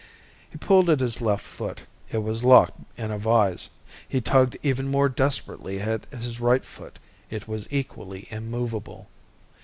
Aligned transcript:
He 0.49 0.57
pulled 0.57 0.89
at 0.89 0.99
his 0.99 1.21
left 1.21 1.43
foot. 1.45 1.83
It 2.09 2.23
was 2.23 2.43
locked 2.43 2.79
in 2.97 3.11
a 3.11 3.19
vise. 3.19 3.69
He 4.09 4.19
tugged 4.19 4.57
even 4.63 4.87
more 4.87 5.07
desperately 5.09 5.79
at 5.79 6.07
his 6.11 6.39
right 6.39 6.65
foot. 6.65 6.97
It 7.29 7.47
was 7.47 7.67
equally 7.69 8.27
immovable. 8.31 9.09